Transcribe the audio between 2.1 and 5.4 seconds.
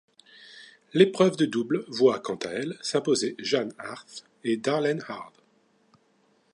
quant à elle s'imposer Jeanne Arth et Darlene Hard.